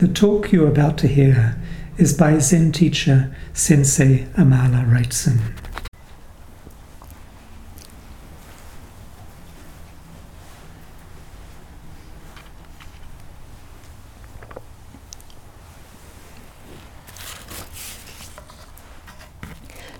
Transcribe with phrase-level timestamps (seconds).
[0.00, 1.60] The talk you're about to hear
[1.98, 5.40] is by Zen teacher Sensei Amala Wrightson.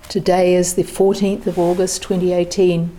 [0.08, 2.96] Today is the 14th of August 2018,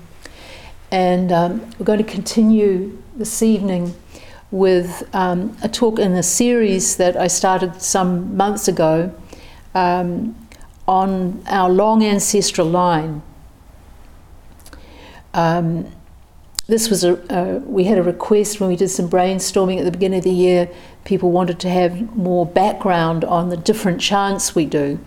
[0.92, 3.96] and um, we're going to continue this evening
[4.52, 9.14] with um, a talk in a series that I started some months ago
[9.74, 10.36] um,
[10.88, 13.22] on our long ancestral line.
[15.34, 15.90] Um,
[16.68, 20.20] this was a, we had a request when we did some brainstorming at the beginning
[20.20, 20.70] of the year.
[21.06, 25.00] People wanted to have more background on the different chants we do.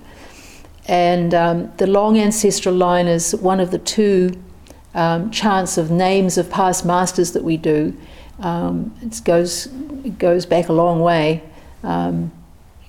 [0.87, 4.43] And um, the long ancestral line is one of the two
[4.95, 7.97] um, chants of names of past masters that we do.
[8.41, 9.67] Um, it goes
[10.05, 11.43] it goes back a long way,
[11.83, 12.33] um,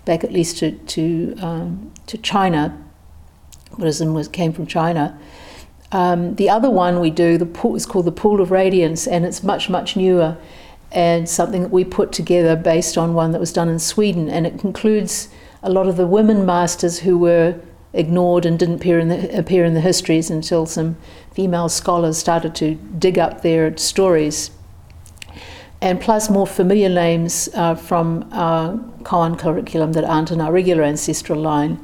[0.05, 2.81] back at least to to, um, to China.
[3.77, 5.19] Buddhism was came from China.
[5.91, 9.25] Um, the other one we do the pool, is called the Pool of Radiance, and
[9.25, 10.37] it's much much newer,
[10.91, 14.47] and something that we put together based on one that was done in Sweden, and
[14.47, 15.29] it includes
[15.61, 17.59] a lot of the women masters who were
[17.93, 20.97] ignored and didn't appear in the, appear in the histories until some
[21.31, 24.51] female scholars started to dig up their stories
[25.85, 30.81] and plus more familiar names uh, from our Koan curriculum that aren't in our regular
[30.81, 31.79] ancestral line.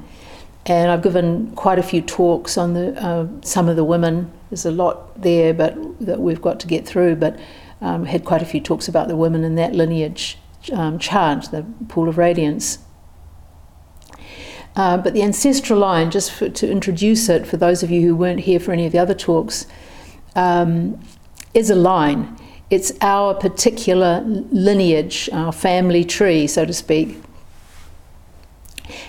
[0.65, 4.31] And I've given quite a few talks on the, uh, some of the women.
[4.49, 7.17] There's a lot there, but that we've got to get through.
[7.17, 7.39] But
[7.79, 10.39] um, had quite a few talks about the women in that lineage
[10.73, 12.79] um, chant, the pool of radiance.
[14.75, 18.15] Uh, but the ancestral line, just for, to introduce it for those of you who
[18.15, 19.67] weren't here for any of the other talks,
[20.35, 20.99] um,
[21.53, 22.35] is a line.
[22.71, 27.21] It's our particular lineage, our family tree, so to speak.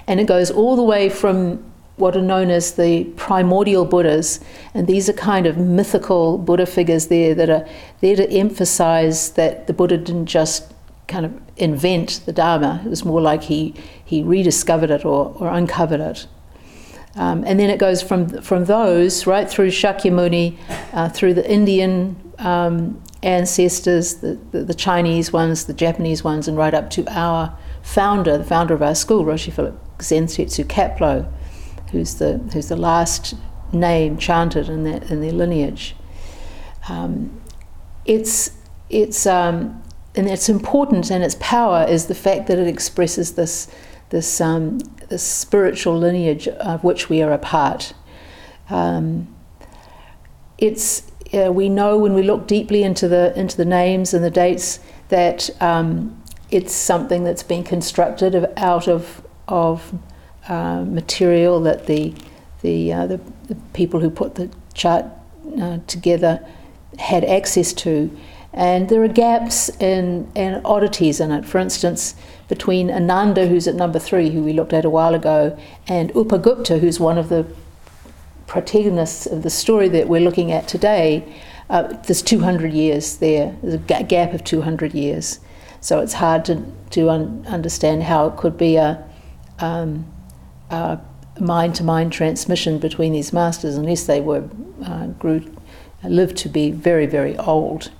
[0.08, 4.40] And it goes all the way from what are known as the primordial Buddhas,
[4.74, 7.68] and these are kind of mythical Buddha figures there that are
[8.00, 10.72] there to emphasize that the Buddha didn't just
[11.06, 15.48] kind of invent the Dharma, it was more like he, he rediscovered it or, or
[15.48, 16.26] uncovered it.
[17.14, 20.58] Um, and then it goes from, from those right through Shakyamuni,
[20.92, 26.56] uh, through the Indian um, ancestors, the, the, the, Chinese ones, the Japanese ones, and
[26.56, 31.30] right up to our founder, the founder of our school, Roshi Philip Zensetsu Kapleau,
[31.92, 33.34] who's the, who's the last
[33.72, 35.94] name chanted in, that, in their lineage.
[36.88, 37.40] Um,
[38.04, 38.52] it's,
[38.90, 39.82] it's, um,
[40.14, 43.72] and its importance and its power is the fact that it expresses this,
[44.10, 44.78] this, um,
[45.08, 47.94] this spiritual lineage of which we are a part.
[48.68, 49.32] Um,
[50.58, 54.30] it's, uh, we know when we look deeply into the, into the names and the
[54.30, 59.94] dates that um, it's something that's been constructed of, out of, of
[60.48, 62.14] uh, material that the,
[62.60, 65.06] the, uh, the, the, people who put the chart
[65.60, 66.46] uh, together
[66.98, 68.14] had access to.
[68.52, 71.46] And there are gaps and, and oddities in it.
[71.46, 72.14] For instance,
[72.48, 76.80] between Ananda, who's at number three, who we looked at a while ago, and Upagupta,
[76.80, 77.46] who's one of the
[78.52, 81.24] protagonists of the story that we're looking at today,
[81.70, 83.56] uh, there's 200 years there.
[83.62, 85.40] There's a gap of 200 years.
[85.80, 89.02] So it's hard to, to un- understand how it could be a
[91.40, 94.46] mind to mind transmission between these masters unless they were
[94.84, 95.50] uh, grew,
[96.04, 97.90] lived to be very, very old.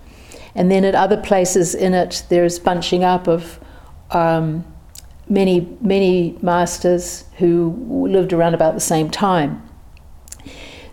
[0.54, 3.58] And then at other places in it, there's bunching up of
[4.10, 4.66] um,
[5.30, 9.66] many, many masters who lived around about the same time.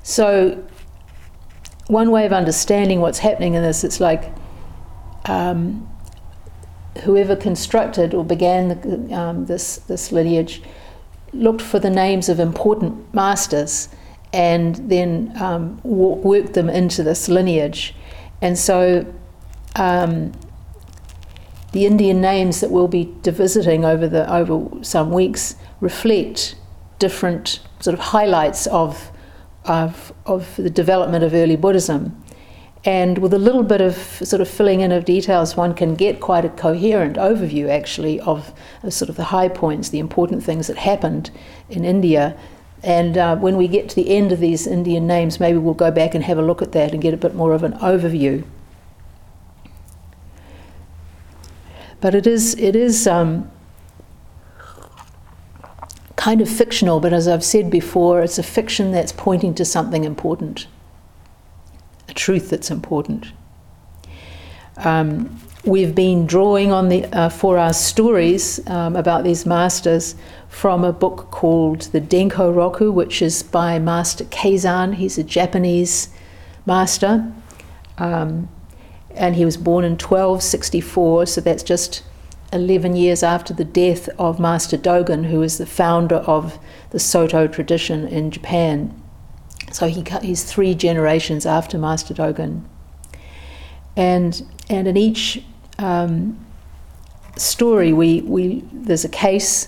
[0.10, 0.66] So,
[1.86, 4.34] one way of understanding what's happening in this, it's like
[5.26, 5.88] um,
[7.04, 10.64] whoever constructed or began the, um, this, this lineage
[11.32, 13.90] looked for the names of important masters
[14.34, 17.94] and then um, worked them into this lineage.
[18.42, 19.06] And so
[19.76, 20.32] um,
[21.72, 26.56] the Indian names that we'll be visiting over the over some weeks reflect
[26.98, 29.12] different sort of highlights of
[29.70, 32.22] of, of the development of early Buddhism.
[32.86, 36.20] And with a little bit of sort of filling in of details, one can get
[36.20, 40.68] quite a coherent overview actually of, of sort of the high points, the important things
[40.68, 41.30] that happened
[41.70, 42.38] in India.
[42.82, 45.92] And uh, when we get to the end of these Indian names, maybe we'll go
[45.92, 48.46] back and have a look at that and get a bit more of an overview.
[52.02, 53.52] But it is, it is um,
[56.20, 60.04] kind of fictional, but as I've said before, it's a fiction that's pointing to something
[60.04, 60.68] important,
[62.10, 63.28] a truth that's important.
[64.76, 70.16] Um, we've been drawing on the uh, for our stories um, about these masters
[70.50, 74.96] from a book called the Denko Roku, which is by Master Keizan.
[74.96, 76.10] He's a Japanese
[76.66, 77.32] master,
[77.98, 78.50] um,
[79.16, 81.28] and he was born in 1264.
[81.28, 82.04] So that's just
[82.52, 86.58] 11 years after the death of Master Dogen, who is the founder of
[86.90, 89.00] the Soto tradition in Japan.
[89.72, 92.64] So he, he's three generations after Master Dogen.
[93.96, 95.44] And, and in each
[95.78, 96.44] um,
[97.36, 99.68] story, we, we, there's a case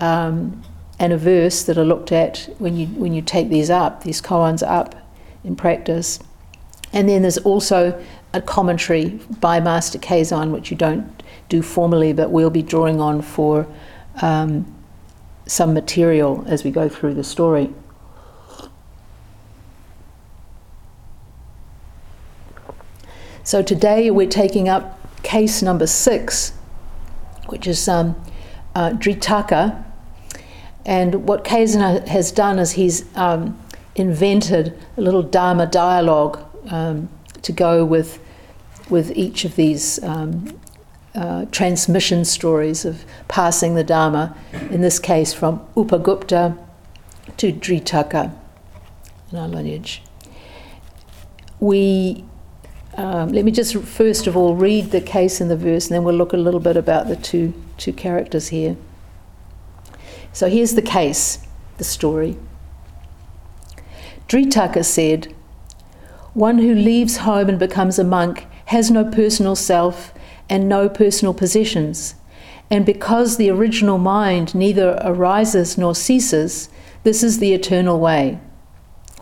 [0.00, 0.62] um,
[0.98, 4.22] and a verse that are looked at when you, when you take these up, these
[4.22, 4.94] koans up
[5.44, 6.20] in practice.
[6.92, 8.02] And then there's also
[8.32, 11.17] a commentary by Master Keizan, which you don't
[11.48, 13.66] do formally, but we'll be drawing on for
[14.20, 14.74] um,
[15.46, 17.70] some material as we go through the story.
[23.44, 26.52] So today we're taking up case number six,
[27.46, 28.14] which is um,
[28.74, 29.84] uh, Dritaka.
[30.84, 33.58] And what Keizan has done is he's um,
[33.94, 37.08] invented a little Dharma dialogue um,
[37.40, 38.18] to go with,
[38.90, 40.58] with each of these um,
[41.18, 44.36] uh, transmission stories of passing the Dharma,
[44.70, 46.56] in this case from Upagupta
[47.38, 48.32] to Dritaka
[49.32, 50.00] in our lineage.
[51.58, 52.24] We,
[52.96, 56.04] um, let me just first of all read the case in the verse and then
[56.04, 58.76] we'll look a little bit about the two, two characters here.
[60.32, 61.40] So here's the case,
[61.78, 62.36] the story.
[64.28, 65.34] Dritaka said,
[66.32, 70.12] One who leaves home and becomes a monk has no personal self
[70.48, 72.14] and no personal possessions.
[72.70, 76.68] And because the original mind neither arises nor ceases,
[77.02, 78.38] this is the eternal way.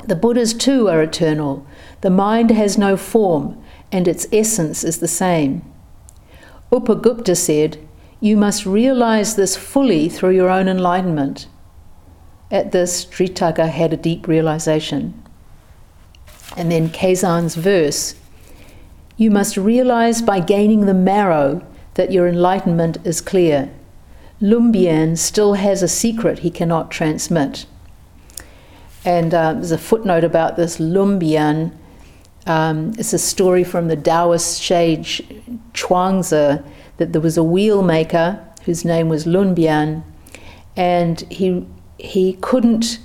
[0.05, 1.67] The Buddhas too are eternal.
[2.01, 5.63] The mind has no form, and its essence is the same.
[6.71, 7.79] Upagupta said,
[8.21, 11.47] You must realize this fully through your own enlightenment.
[12.51, 15.21] At this, Dritaka had a deep realization.
[16.57, 18.15] And then Keizan's verse
[19.17, 23.71] you must realize by gaining the marrow that your enlightenment is clear.
[24.41, 27.67] Lumbien still has a secret he cannot transmit.
[29.05, 31.73] And uh, there's a footnote about this Lumbian.
[32.47, 35.23] Um, it's a story from the Taoist sage
[35.73, 36.63] Chuangzi
[36.99, 40.03] that there was a wheel maker whose name was Lumbian,
[40.77, 41.67] and he
[41.99, 42.99] he couldn't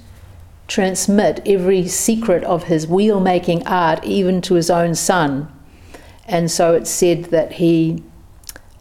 [0.67, 5.47] transmit every secret of his wheel making art even to his own son.
[6.27, 8.03] And so it's said that he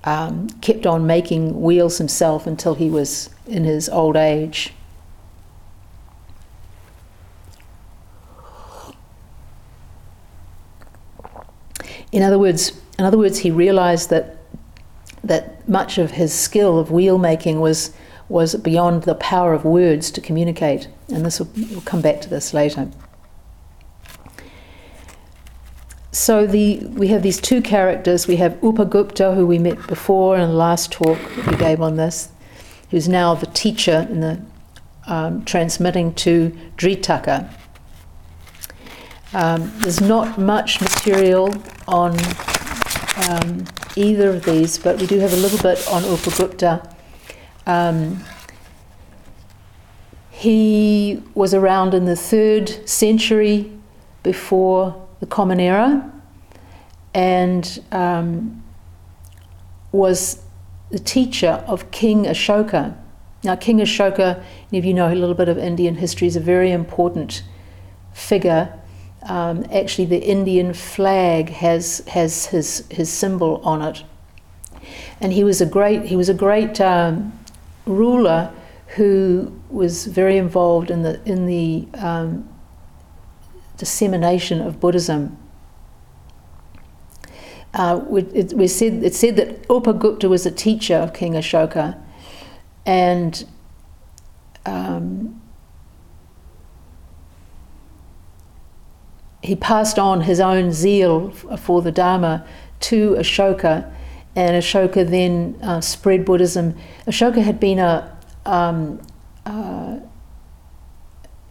[0.05, 4.73] um, kept on making wheels himself until he was in his old age.
[12.13, 14.37] In other words, in other words, he realized that
[15.23, 17.93] that much of his skill of wheel making was
[18.29, 22.29] was beyond the power of words to communicate, and this will, we'll come back to
[22.29, 22.89] this later.
[26.21, 28.27] So the we have these two characters.
[28.27, 32.29] We have Upagupta, who we met before in the last talk we gave on this,
[32.91, 34.43] who's now the teacher in the
[35.07, 37.51] um, transmitting to Dritaka.
[39.33, 41.55] Um, there's not much material
[41.89, 42.19] on
[43.31, 43.65] um,
[43.97, 46.95] either of these, but we do have a little bit on Upagupta.
[47.67, 48.23] Um,
[50.31, 53.73] he was around in the third century
[54.23, 56.11] before the Common Era,
[57.15, 58.63] and um,
[59.93, 60.43] was
[60.91, 62.97] the teacher of King Ashoka.
[63.43, 66.73] Now, King Ashoka, if you know a little bit of Indian history, is a very
[66.73, 67.43] important
[68.13, 68.73] figure.
[69.23, 74.05] Um, actually, the Indian flag has has his his symbol on it,
[75.21, 77.33] and he was a great he was a great um,
[77.87, 78.53] ruler
[78.97, 82.49] who was very involved in the in the um,
[83.81, 85.37] dissemination of Buddhism.
[87.73, 91.99] Uh, we, it, we said, it said that Upagupta was a teacher of King Ashoka,
[92.85, 93.47] and
[94.67, 95.41] um,
[99.43, 102.47] he passed on his own zeal for the Dharma
[102.81, 103.91] to Ashoka,
[104.37, 106.75] and Ashoka then uh, spread Buddhism.
[107.07, 109.01] Ashoka had been a um,
[109.47, 109.97] uh,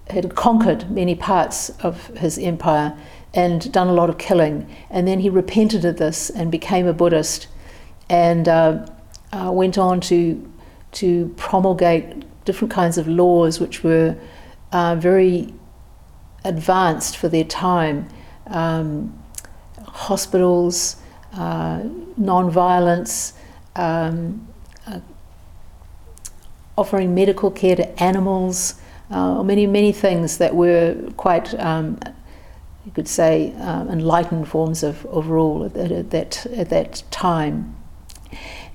[0.09, 2.97] had conquered many parts of his empire
[3.33, 4.67] and done a lot of killing.
[4.89, 7.47] And then he repented of this and became a Buddhist
[8.09, 8.85] and uh,
[9.31, 10.51] uh, went on to,
[10.93, 14.15] to promulgate different kinds of laws which were
[14.71, 15.53] uh, very
[16.43, 18.07] advanced for their time.
[18.47, 19.15] Um,
[19.85, 20.95] hospitals,
[21.33, 21.83] uh,
[22.17, 23.33] non-violence,
[23.75, 24.47] um,
[24.87, 24.99] uh,
[26.77, 28.75] offering medical care to animals,
[29.11, 31.99] uh, many many things that were quite um,
[32.85, 37.75] you could say um, enlightened forms of, of rule at, at, that at that time,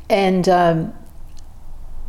[0.09, 0.93] and um,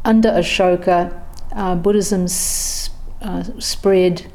[0.03, 1.19] under Ashoka,
[1.55, 2.89] uh, Buddhism s-
[3.21, 4.31] uh, spread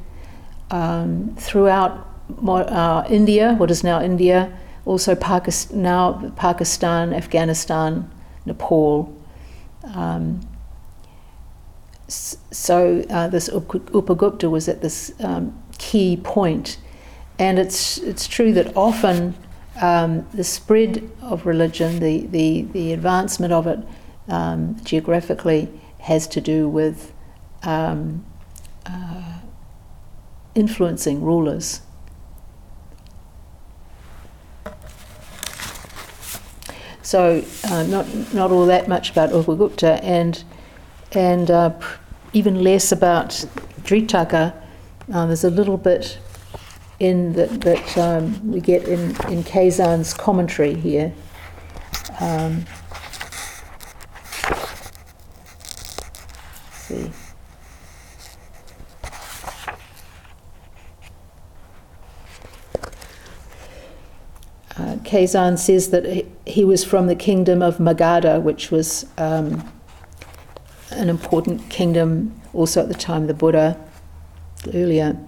[0.70, 2.08] um, throughout
[2.44, 8.10] uh, India, what is now India, also Pakistan, now Pakistan, Afghanistan,
[8.46, 9.14] Nepal.
[9.94, 10.40] Um,
[12.50, 16.78] so uh, this Upagupta was at this um, key point,
[17.38, 19.34] and it's it's true that often
[19.80, 23.78] um, the spread of religion, the the, the advancement of it
[24.28, 25.68] um, geographically,
[26.00, 27.12] has to do with
[27.62, 28.24] um,
[28.86, 29.38] uh,
[30.54, 31.82] influencing rulers.
[37.02, 40.42] So uh, not not all that much about Upagupta and
[41.12, 41.72] and uh,
[42.32, 43.30] even less about
[43.82, 44.54] Dritaka.
[45.12, 46.18] Uh, there's a little bit
[47.00, 51.12] in that, um, we get in, in Keizan's commentary here.
[52.20, 52.66] Um,
[56.74, 57.10] see.
[64.76, 69.70] Uh, Kazan says that he was from the kingdom of Magadha, which was um,
[70.90, 73.78] an important kingdom also at the time of the Buddha,
[74.74, 75.18] earlier.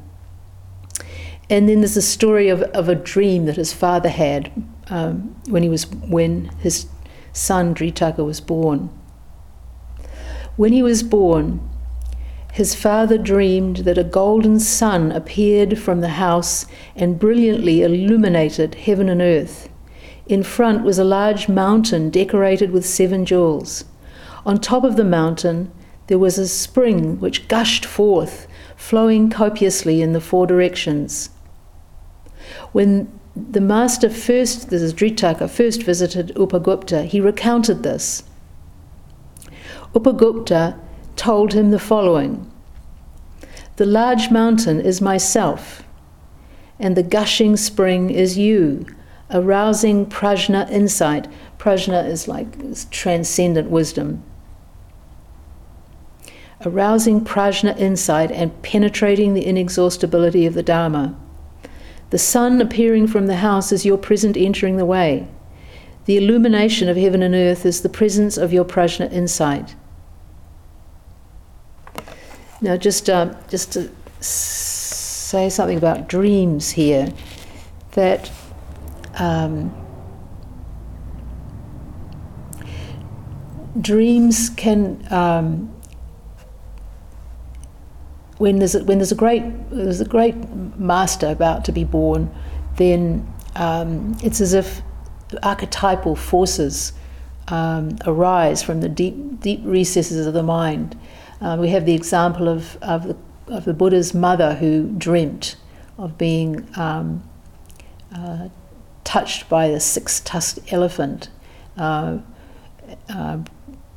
[1.48, 4.50] And then there's a story of, of a dream that his father had
[4.88, 6.86] um, when he was when his
[7.32, 8.90] son Dritaka was born.
[10.56, 11.60] When he was born,
[12.52, 19.08] his father dreamed that a golden sun appeared from the house and brilliantly illuminated heaven
[19.08, 19.70] and earth.
[20.26, 23.84] In front was a large mountain decorated with seven jewels.
[24.44, 25.70] On top of the mountain,
[26.08, 31.30] there was a spring which gushed forth, flowing copiously in the four directions.
[32.72, 38.24] When the master first, this is Dritaka, first visited Upagupta, he recounted this.
[39.94, 40.78] Upagupta
[41.14, 42.50] told him the following
[43.76, 45.84] The large mountain is myself,
[46.80, 48.86] and the gushing spring is you,
[49.30, 51.28] arousing prajna insight.
[51.58, 54.24] Prajna is like transcendent wisdom
[56.64, 61.18] arousing prajna insight and penetrating the inexhaustibility of the Dharma.
[62.10, 65.26] The sun appearing from the house is your present entering the way.
[66.04, 69.74] The illumination of heaven and earth is the presence of your prajna insight.
[72.60, 73.90] Now, just uh, just to
[74.20, 77.12] say something about dreams here,
[77.92, 78.30] that
[79.18, 79.74] um,
[83.80, 85.74] dreams can um,
[88.42, 90.34] when there's a, when there's a great there's a great
[90.76, 92.28] master about to be born,
[92.76, 94.82] then um, it's as if
[95.44, 96.92] archetypal forces
[97.46, 100.98] um, arise from the deep deep recesses of the mind.
[101.40, 105.54] Uh, we have the example of of the, of the Buddha's mother who dreamt
[105.96, 107.22] of being um,
[108.12, 108.48] uh,
[109.04, 111.30] touched by the six-tusked elephant.
[111.76, 112.18] Uh,
[113.08, 113.38] uh,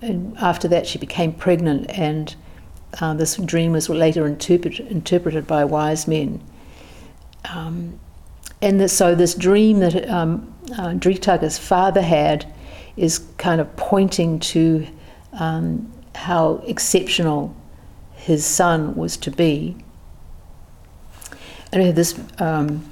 [0.01, 2.35] and after that, she became pregnant and
[2.99, 6.41] uh, this dream was later interpret, interpreted by wise men.
[7.53, 7.99] Um,
[8.61, 10.97] and the, so, this dream that um, uh,
[11.57, 12.51] father had
[12.95, 14.87] is kind of pointing to
[15.33, 17.55] um, how exceptional
[18.13, 19.75] his son was to be.
[21.71, 22.89] And I had this um,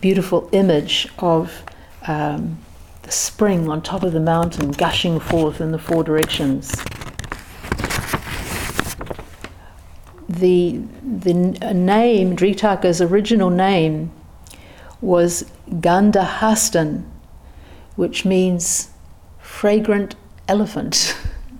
[0.00, 1.62] beautiful image of
[2.06, 2.58] um,
[3.02, 6.74] the spring on top of the mountain gushing forth in the four directions.
[10.38, 14.10] The the name Dritaka's original name
[15.00, 17.04] was Gandhahastan,
[17.96, 18.90] which means
[19.38, 20.14] fragrant
[20.48, 21.16] elephant.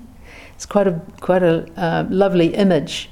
[0.54, 3.10] it's quite a quite a uh, lovely image.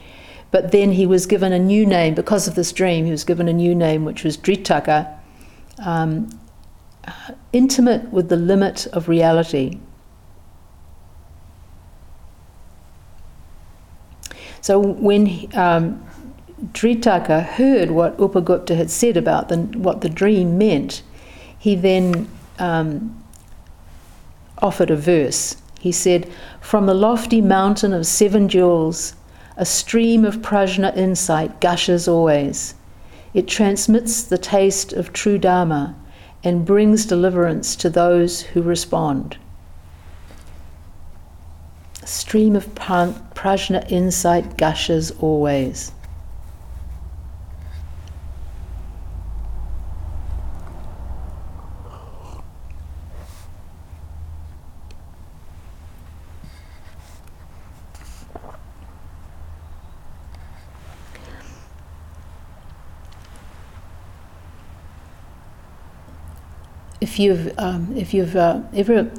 [0.50, 3.06] But then he was given a new name because of this dream.
[3.06, 5.12] He was given a new name, which was Dritaka,
[5.84, 6.30] um,
[7.52, 9.80] intimate with the limit of reality.
[14.64, 16.02] So when um,
[16.72, 21.02] Dritaka heard what Upagupta had said about the, what the dream meant,
[21.58, 22.26] he then
[22.58, 23.22] um,
[24.62, 25.56] offered a verse.
[25.78, 29.12] He said, From the lofty mountain of seven jewels,
[29.58, 32.74] a stream of prajna insight gushes always.
[33.34, 35.94] It transmits the taste of true Dharma
[36.42, 39.36] and brings deliverance to those who respond.
[42.04, 45.92] Stream of prajna insight gushes always.
[67.04, 69.10] if you've um, if you've uh, ever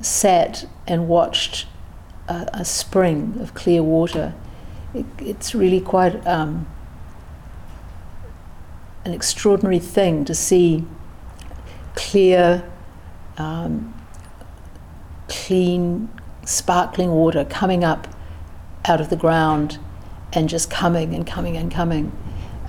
[0.00, 1.66] sat and watched
[2.28, 4.34] a, a, spring of clear water,
[4.94, 6.66] it, it's really quite um,
[9.04, 10.84] an extraordinary thing to see
[11.94, 12.68] clear,
[13.38, 13.94] um,
[15.28, 16.08] clean,
[16.44, 18.06] sparkling water coming up
[18.84, 19.78] out of the ground
[20.32, 22.12] and just coming and coming and coming.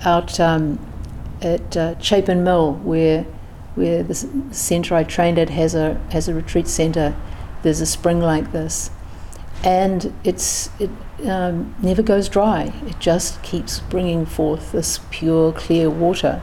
[0.04, 0.78] Out um,
[1.42, 3.26] at uh, Chapin Mill where
[3.78, 7.16] where the centre I trained at has a has a retreat centre.
[7.62, 8.90] There's a spring like this,
[9.64, 10.90] and it's it
[11.26, 12.72] um, never goes dry.
[12.86, 16.42] It just keeps bringing forth this pure, clear water.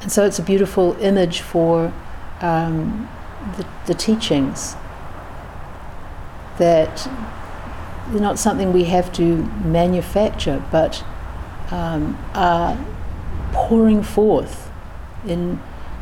[0.00, 1.92] And so it's a beautiful image for
[2.40, 3.08] um,
[3.56, 4.76] the, the teachings
[6.58, 7.08] that
[8.10, 11.04] they're not something we have to manufacture, but
[11.70, 12.78] um, are
[13.52, 14.67] pouring forth
[15.26, 15.60] in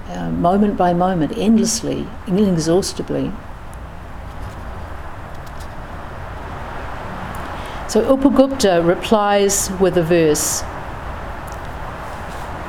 [0.08, 3.32] uh, moment by moment, endlessly, inexhaustibly.
[7.88, 10.62] So Upagupta replies with a verse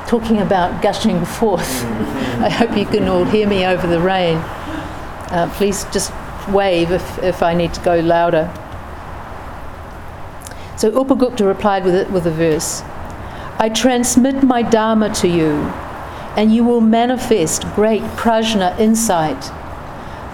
[0.08, 1.84] talking about gushing forth.
[2.40, 4.38] I hope you can all hear me over the rain.
[5.30, 6.12] Uh, please just
[6.48, 8.50] wave if, if I need to go louder.
[10.78, 12.82] So Upagupta replied with, it, with a verse
[13.60, 15.72] I transmit my Dharma to you
[16.38, 19.50] and you will manifest great prajna insight.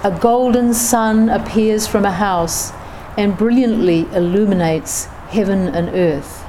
[0.05, 2.73] A golden sun appears from a house
[3.17, 6.45] and brilliantly illuminates heaven and earth.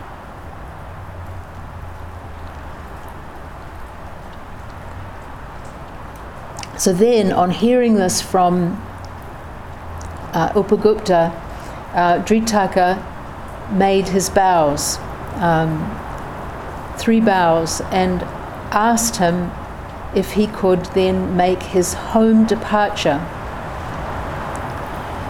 [6.77, 8.73] So then, on hearing this from
[10.33, 11.31] uh, Upagupta,
[11.93, 13.01] uh, Dritaka
[13.71, 14.97] made his bows,
[15.35, 15.79] um,
[16.97, 18.21] three bows, and
[18.75, 19.51] asked him
[20.13, 23.19] if he could then make his home departure.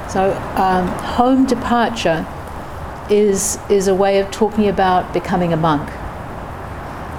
[0.09, 2.25] So, um, home departure
[3.09, 5.89] is, is a way of talking about becoming a monk.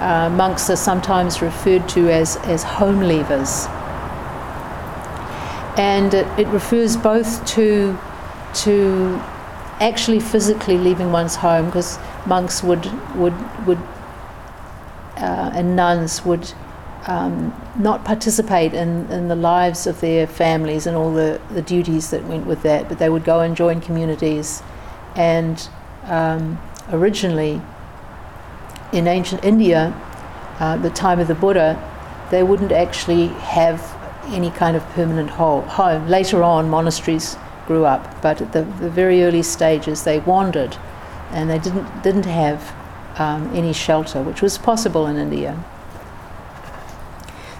[0.01, 3.69] Uh, monks are sometimes referred to as, as home leavers.
[5.79, 7.99] And it, it refers both to,
[8.55, 9.21] to
[9.81, 12.85] actually physically leaving one's home, because monks would,
[13.17, 13.35] would,
[13.67, 13.79] would
[15.17, 16.53] uh, and nuns would
[17.07, 22.11] um, not participate in, in the lives of their families and all the, the duties
[22.11, 24.63] that went with that, but they would go and join communities.
[25.15, 25.69] And
[26.05, 27.61] um, originally,
[28.93, 29.95] in ancient India,
[30.59, 31.77] uh, the time of the Buddha,
[32.31, 33.81] they wouldn't actually have
[34.29, 35.67] any kind of permanent home.
[36.09, 40.77] Later on, monasteries grew up, but at the, the very early stages, they wandered
[41.31, 42.75] and they didn't, didn't have
[43.17, 45.63] um, any shelter, which was possible in India.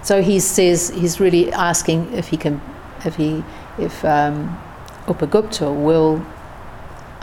[0.03, 2.61] So he says he's really asking if he can,
[3.03, 3.43] if he,
[3.77, 4.57] if um,
[5.05, 6.25] Upagupta will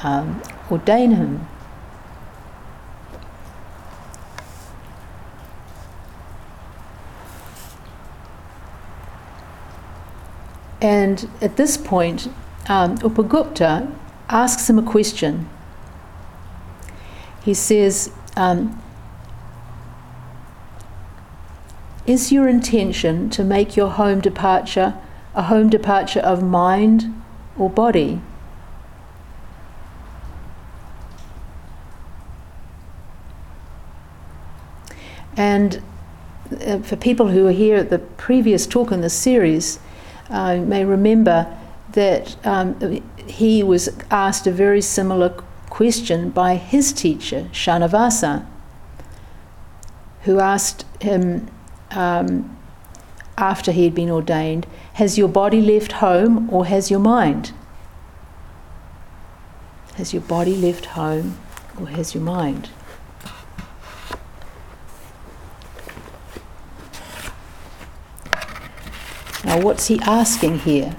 [0.03, 1.49] um, ordain him.
[10.81, 12.29] And at this point,
[12.68, 13.90] um, Upagupta
[14.29, 15.49] asks him a question.
[17.42, 18.83] He says, um,
[22.07, 24.94] is your intention to make your home departure
[25.35, 27.23] a home departure of mind
[27.59, 28.20] or body?
[35.37, 35.83] And
[36.64, 39.81] uh, for people who were here at the previous talk in the series,
[40.31, 41.57] uh, may remember
[41.92, 45.42] that um, he was asked a very similar
[45.75, 48.47] question by his teacher, Shanavasa,
[50.23, 51.49] who asked him
[51.91, 52.57] um,
[53.37, 57.51] after he had been ordained Has your body left home or has your mind?
[59.97, 61.39] Has your body left home
[61.81, 62.71] or has your mind?
[69.45, 70.95] Now, what's he asking here?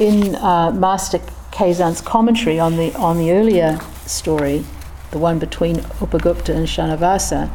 [0.00, 1.18] In uh, Master
[1.50, 4.64] Keizan's commentary on the, on the earlier story,
[5.10, 7.50] the one between Upagupta and Shanavasa,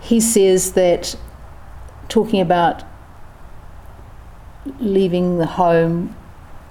[0.00, 1.14] he says that
[2.08, 2.82] talking about
[4.80, 6.16] leaving the home,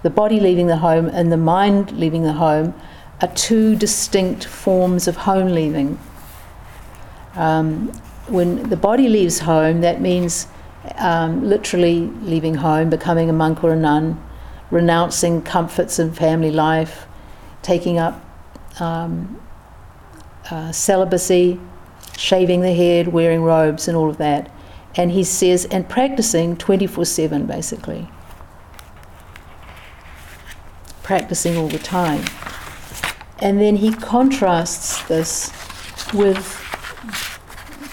[0.01, 2.73] the body leaving the home and the mind leaving the home
[3.21, 5.99] are two distinct forms of home leaving.
[7.35, 7.89] Um,
[8.27, 10.47] when the body leaves home, that means
[10.95, 14.19] um, literally leaving home, becoming a monk or a nun,
[14.71, 17.07] renouncing comforts and family life,
[17.61, 18.23] taking up
[18.79, 19.41] um,
[20.51, 21.59] uh, celibacy,
[22.17, 24.51] shaving the head, wearing robes, and all of that.
[24.95, 28.09] And he says, and practicing 24 7 basically.
[31.03, 32.25] Practicing all the time.
[33.39, 35.51] And then he contrasts this
[36.13, 36.63] with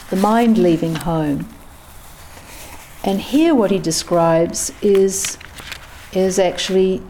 [0.08, 1.48] the mind leaving home.
[3.04, 5.37] And here, what he describes is,
[6.16, 7.03] is actually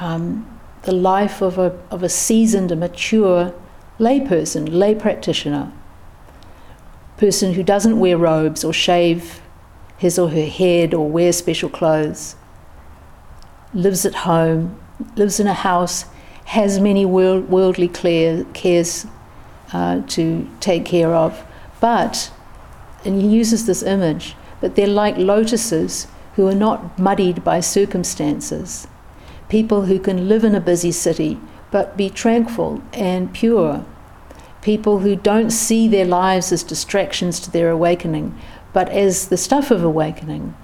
[0.00, 3.54] um, the life of a, of a seasoned, a mature
[3.98, 5.72] layperson, lay practitioner,
[7.16, 9.40] person who doesn't wear robes or shave
[9.98, 12.36] his or her head or wear special clothes,
[13.72, 14.78] lives at home,
[15.16, 16.04] lives in a house,
[16.46, 19.06] has many world, worldly cares
[19.72, 21.44] uh, to take care of,
[21.80, 22.30] but,
[23.04, 28.86] and he uses this image, but they're like lotuses who are not muddied by circumstances.
[29.48, 33.84] People who can live in a busy city but be tranquil and pure.
[34.60, 38.38] People who don't see their lives as distractions to their awakening,
[38.72, 40.54] but as the stuff of awakening.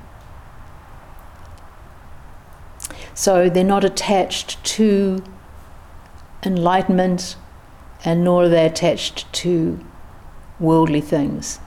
[3.15, 5.23] So they're not attached to
[6.43, 7.37] enlightenment
[8.05, 9.81] and nor are they attached to
[10.61, 11.61] worldly things.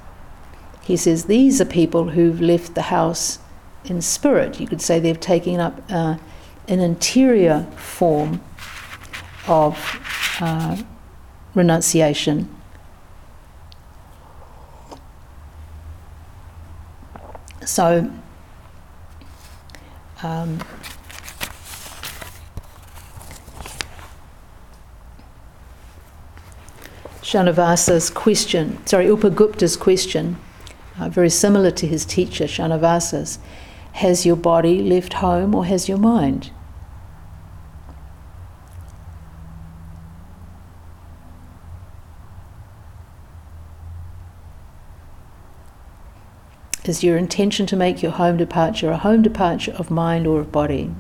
[0.83, 3.39] He says these are people who've left the house
[3.89, 4.59] in spirit.
[4.59, 6.17] You could say they've taken up uh,
[6.67, 8.41] an interior form
[9.47, 9.77] of
[10.41, 10.77] uh,
[11.53, 12.49] renunciation.
[17.65, 18.11] So,
[20.23, 20.59] um,
[27.21, 30.37] Shanavasa's question, sorry, Upagupta's question,
[30.99, 33.39] uh, very similar to his teacher Shanavasa's
[33.99, 36.51] Has your body left home or has your mind?
[46.83, 50.51] Is your intention to make your home departure a home departure of mind or of
[50.51, 50.93] body?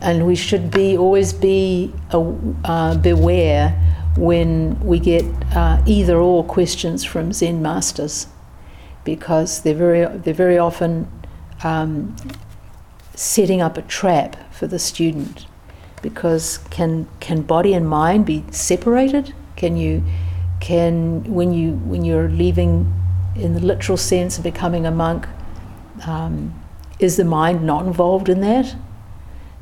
[0.00, 3.70] And we should be always be uh, beware
[4.16, 8.28] when we get uh, either or questions from Zen masters
[9.06, 11.10] because they're very, they're very often
[11.64, 12.14] um,
[13.14, 15.46] setting up a trap for the student.
[16.02, 19.32] Because can, can body and mind be separated?
[19.56, 20.04] Can you,
[20.60, 22.92] can, when, you, when you're leaving
[23.34, 25.26] in the literal sense of becoming a monk,
[26.06, 26.54] um,
[26.98, 28.76] is the mind not involved in that?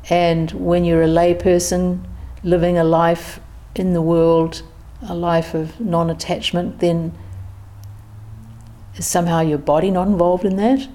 [0.09, 2.03] And when you're a layperson
[2.43, 3.39] living a life
[3.75, 4.61] in the world
[5.07, 7.13] a life of non attachment, then
[8.95, 10.87] is somehow your body not involved in that?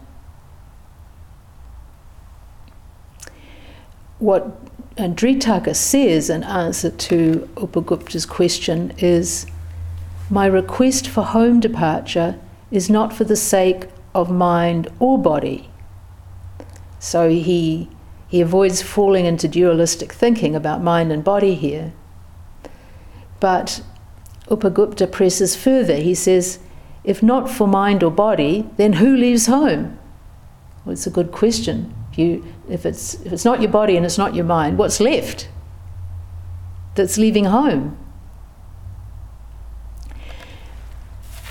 [4.19, 4.59] What
[4.97, 9.47] Dritaka says in answer to Upagupta's question is
[10.29, 12.39] My request for home departure
[12.71, 15.71] is not for the sake of mind or body.
[16.99, 17.89] So he,
[18.29, 21.93] he avoids falling into dualistic thinking about mind and body here.
[23.41, 23.83] But
[24.49, 25.97] Upagupta presses further.
[25.97, 26.59] He says,
[27.05, 29.99] if not for mind or body, then who leaves home?
[30.85, 31.95] Well, it's a good question.
[32.13, 35.01] If, you, if, it's, if it's not your body and it's not your mind, what's
[35.01, 35.49] left
[36.95, 37.97] that's leaving home?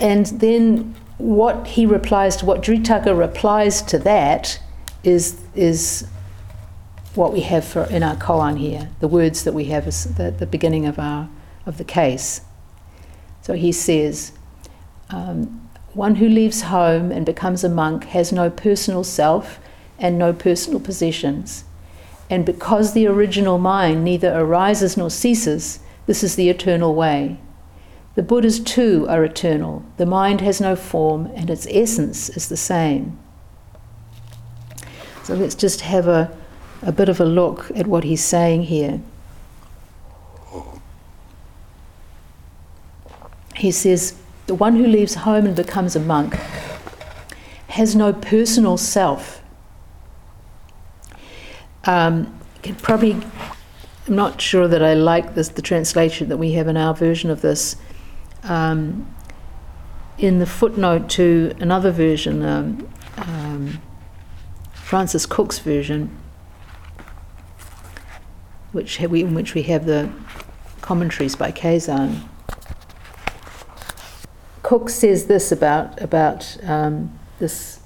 [0.01, 4.61] And then what he replies to, what Dritaka replies to that
[5.03, 6.07] is, is
[7.15, 10.47] what we have for, in our koan here, the words that we have at the
[10.49, 11.29] beginning of our
[11.65, 12.41] of the case.
[13.41, 14.33] So he says,
[15.09, 19.59] um, one who leaves home and becomes a monk has no personal self
[19.97, 21.65] and no personal possessions.
[22.29, 27.39] And because the original mind neither arises nor ceases, this is the eternal way.
[28.15, 29.83] The Buddhas too are eternal.
[29.97, 33.17] The mind has no form and its essence is the same.
[35.23, 36.35] So let's just have a,
[36.81, 39.01] a bit of a look at what he's saying here.
[43.59, 44.15] he says,
[44.49, 46.33] the one who leaves home and becomes a monk
[47.67, 49.43] has no personal self.
[51.83, 52.35] um,
[52.79, 53.11] probably,
[54.07, 57.29] I'm not sure that I like this, the translation that we have in our version
[57.29, 57.75] of this.
[58.41, 59.13] Um,
[60.17, 63.79] in the footnote to another version, um, um,
[64.73, 66.17] Francis Cook's version,
[68.71, 70.11] which we, in which we have the
[70.81, 72.27] commentaries by Keizan.
[74.69, 77.79] Cook says this about about um, this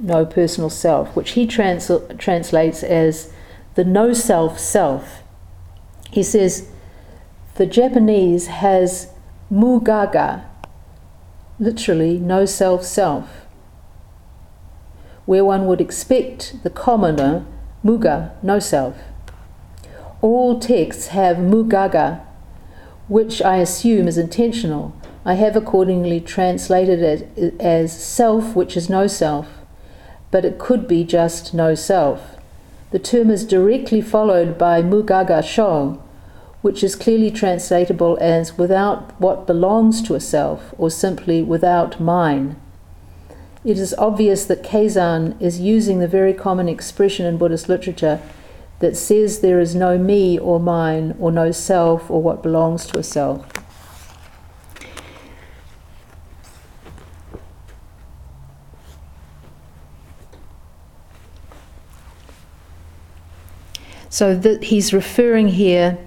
[0.00, 3.32] no personal self, which he trans- translates as
[3.76, 5.22] the no self self.
[6.10, 6.68] He says
[7.54, 9.12] the Japanese has
[9.52, 10.44] mugaga,
[11.60, 13.46] literally no self self,
[15.26, 17.46] where one would expect the commoner
[17.84, 18.96] muga, no self.
[20.22, 22.24] All texts have mugaga,
[23.08, 24.94] which I assume is intentional.
[25.24, 29.48] I have accordingly translated it as self, which is no self
[30.30, 32.36] but it could be just no self.
[32.90, 36.02] The term is directly followed by mugaga sho,
[36.62, 42.56] which is clearly translatable as without what belongs to a self, or simply without mine.
[43.64, 48.20] It is obvious that Keizan is using the very common expression in Buddhist literature
[48.80, 52.98] that says there is no me or mine, or no self, or what belongs to
[52.98, 53.46] a self.
[64.10, 65.98] So that he's referring here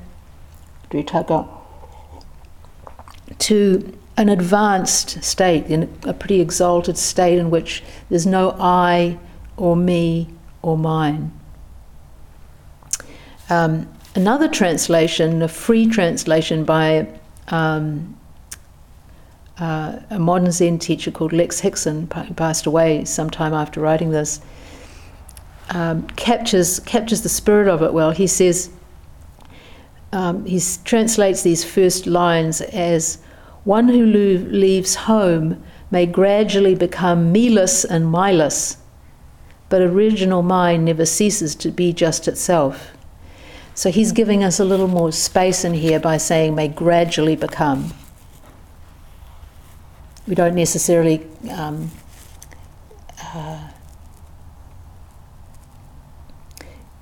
[3.40, 9.18] to an advanced state, in a pretty exalted state in which there's no I
[9.56, 10.30] or me
[10.62, 11.32] or mine.
[13.52, 13.86] Um,
[14.16, 17.06] another translation, a free translation by
[17.50, 18.18] um,
[19.60, 24.40] uh, a modern Zen teacher called Lex who passed away sometime after writing this,
[25.72, 28.12] um, captures captures the spirit of it well.
[28.12, 28.70] He says
[30.14, 33.18] um, he translates these first lines as
[33.66, 35.62] one who lo- leaves home
[35.92, 38.78] may gradually become meless and miless,
[39.68, 42.94] but original mind never ceases to be just itself.
[43.82, 47.96] So he's giving us a little more space in here by saying may gradually become.
[50.28, 51.90] We don't necessarily um,
[53.34, 53.70] uh,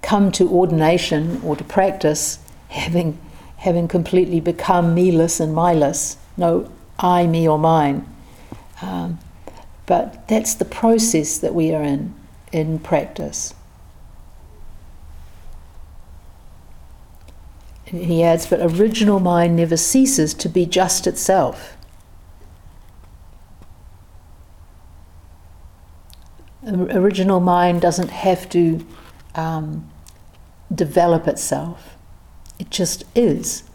[0.02, 2.40] come to ordination or to practice
[2.70, 3.20] having,
[3.58, 8.08] having completely become meless and myless, no I, me, or mine.
[8.82, 9.20] Um,
[9.86, 12.16] but that's the process that we are in
[12.54, 13.54] in practice.
[17.90, 21.76] And he adds, but original mind never ceases to be just itself.
[26.66, 28.86] Original mind doesn't have to
[29.34, 29.90] um,
[30.74, 31.96] develop itself.
[32.60, 33.69] It just is.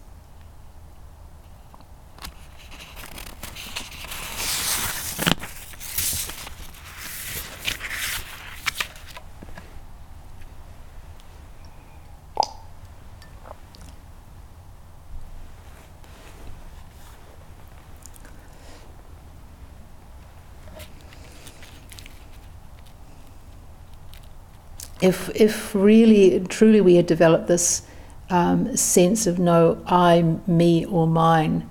[25.05, 27.87] If, if really, truly we had developed this
[28.31, 31.69] um, sense of no I, me, or mine,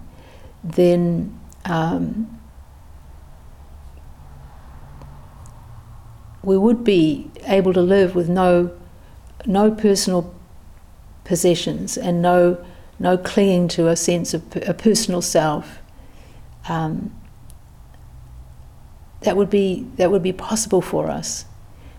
[0.64, 2.40] then um,
[6.44, 8.72] we would be able to live with no,
[9.48, 10.32] no personal
[11.24, 12.64] possessions and no,
[13.00, 15.80] no clinging to a sense of a personal self.
[16.70, 17.20] Um,
[19.22, 21.46] that would be that would be possible for us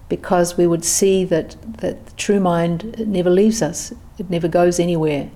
[0.08, 4.78] because we would see that, that the true mind never leaves us, it never goes
[4.78, 5.30] anywhere,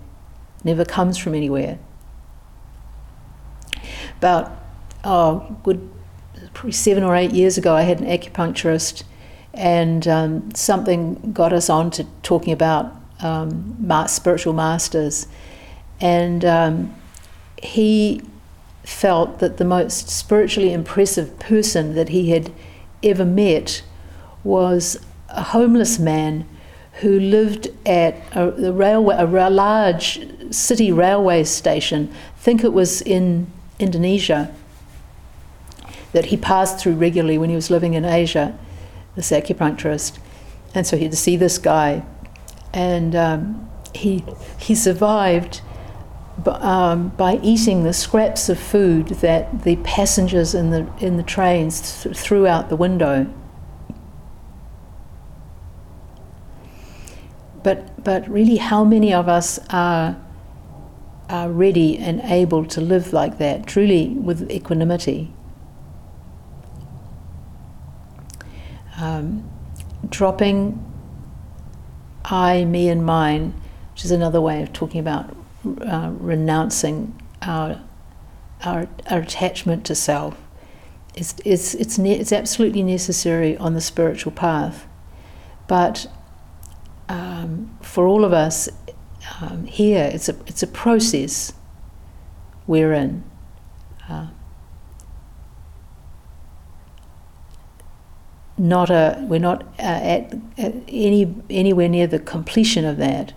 [0.65, 1.79] never comes from anywhere.
[4.19, 4.53] About,
[5.05, 5.89] oh, good,
[6.53, 9.05] probably seven or eight years ago, I had an acupuncturist,
[9.55, 15.27] and um, something got us on to talking about um, spiritual masters.
[16.01, 16.95] And um,
[17.63, 18.23] he
[18.85, 22.53] felt that the most spiritually impressive person that he had
[23.03, 23.83] ever met
[24.49, 26.49] was a homeless man
[27.01, 32.11] who lived at a, a railway, a large city railway station.
[32.37, 33.47] I think it was in
[33.79, 34.53] Indonesia
[36.13, 38.59] that he passed through regularly when he was living in Asia,
[39.15, 40.19] this acupuncturist.
[40.75, 42.05] And so he had to see this guy,
[42.73, 44.25] and um, he
[44.59, 45.61] he survived
[46.45, 51.23] b- um, by eating the scraps of food that the passengers in the in the
[51.23, 53.27] trains th- threw out the window.
[57.63, 60.17] But, but really, how many of us are,
[61.29, 65.33] are ready and able to live like that, truly with equanimity?
[68.97, 69.49] Um,
[70.09, 70.85] dropping
[72.25, 73.55] I, me, and mine,
[73.93, 75.35] which is another way of talking about
[75.83, 77.81] uh, renouncing our,
[78.65, 80.37] our, our attachment to self.
[81.15, 84.87] It's, it's, it's, ne- it's absolutely necessary on the spiritual path.
[85.67, 86.07] But
[87.09, 88.69] um, for all of us
[89.41, 91.53] um, here, it's a, it's a process
[92.67, 93.25] we're in.
[94.09, 94.29] Uh,
[98.57, 103.33] not a, we're not uh, at, at, any, anywhere near the completion of that.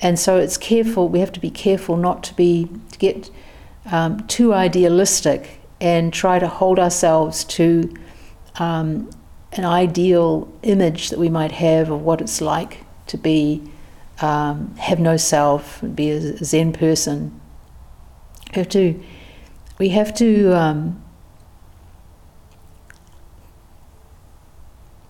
[0.00, 3.30] And so it's careful, we have to be careful not to be, to get
[3.90, 7.94] um, too idealistic and try to hold ourselves to
[8.58, 9.10] um,
[9.58, 13.62] an ideal image that we might have of what it's like to be,
[14.20, 17.40] um, have no self, be a Zen person.
[18.54, 19.02] We have to,
[19.78, 21.02] we have to um,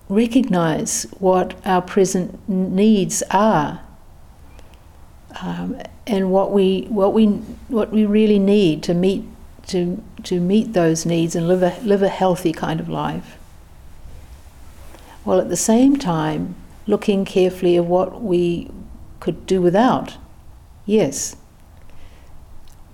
[0.09, 3.81] recognize what our present needs are.
[5.43, 7.27] Um, and what we what we
[7.69, 9.25] what we really need to meet
[9.67, 13.37] to to meet those needs and live a live a healthy kind of life
[15.27, 16.55] while at the same time
[16.87, 18.71] looking carefully at what we
[19.19, 20.17] could do without.
[20.87, 21.35] Yes.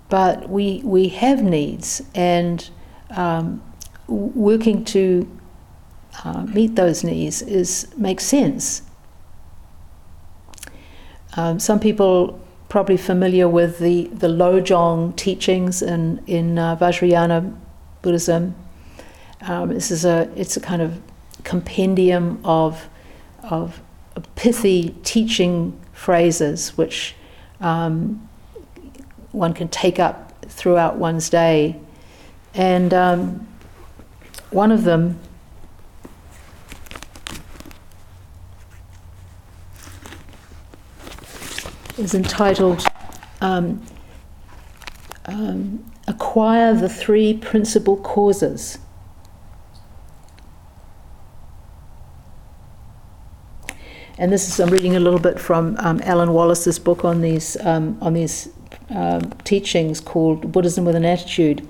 [0.09, 2.67] But we, we have needs, and
[3.11, 3.61] um,
[4.07, 5.29] working to
[6.23, 8.81] uh, meet those needs is makes sense.
[11.37, 17.55] Um, some people probably familiar with the, the Lojong teachings in, in uh, Vajrayana
[18.01, 18.55] Buddhism.
[19.41, 20.99] Um, this is a it's a kind of
[21.43, 22.87] compendium of,
[23.43, 23.81] of
[24.35, 27.15] pithy teaching phrases which
[27.61, 28.27] um,
[29.31, 31.79] one can take up throughout one's day.
[32.53, 33.47] And um,
[34.51, 35.19] one of them
[41.97, 42.85] is entitled
[43.41, 43.81] um,
[45.25, 48.77] um, Acquire the Three Principal Causes.
[54.17, 57.57] And this is I'm reading a little bit from um, Alan Wallace's book on these
[57.65, 58.49] um, on these
[58.89, 61.67] um, teachings called Buddhism with an Attitude.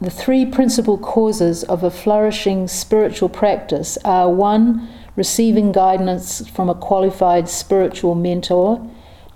[0.00, 6.74] The three principal causes of a flourishing spiritual practice are one, receiving guidance from a
[6.74, 8.84] qualified spiritual mentor,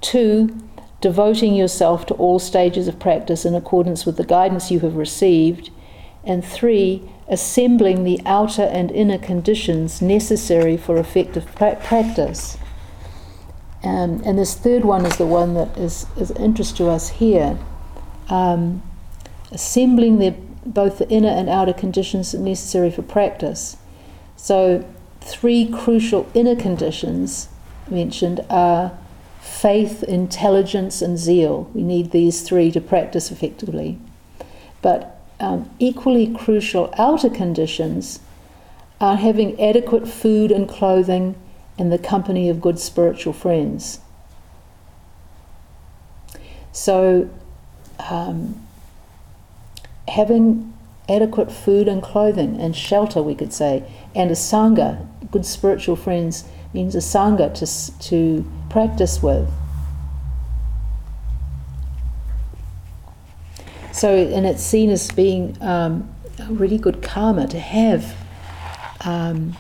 [0.01, 0.61] two,
[1.01, 5.71] devoting yourself to all stages of practice in accordance with the guidance you have received,
[6.25, 12.57] and three, assembling the outer and inner conditions necessary for effective pra- practice.
[13.83, 17.59] Um, and this third one is the one that is, of interest to us here.
[18.29, 18.83] Um,
[19.53, 20.31] assembling the,
[20.65, 23.77] both the inner and outer conditions necessary for practice.
[24.37, 24.85] So,
[25.21, 27.49] three crucial inner conditions
[27.89, 28.97] mentioned are
[29.41, 31.71] faith, intelligence, and zeal.
[31.73, 33.99] We need these three to practice effectively.
[34.83, 38.21] But um, equally crucial outer conditions
[39.01, 41.35] are having adequate food and clothing
[41.79, 44.01] and the company of good spiritual friends.
[46.73, 47.29] So,
[48.11, 48.67] um,
[50.09, 50.73] having
[51.09, 56.45] adequate food and clothing and shelter, we could say, and a sangha, good spiritual friends,
[56.73, 59.51] means a sangha to, to practice with.
[63.97, 68.15] So, and it's seen as being um, a really good karma to have
[69.07, 69.57] um,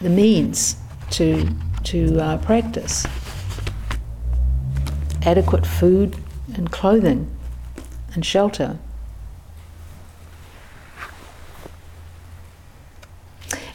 [0.00, 0.76] the means
[1.10, 1.50] to
[1.82, 3.04] to uh, practice
[5.26, 6.14] adequate food
[6.54, 7.28] and clothing
[8.14, 8.78] and shelter.